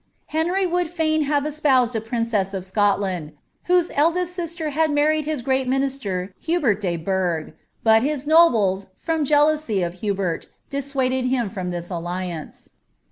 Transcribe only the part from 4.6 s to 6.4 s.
had married hia great minister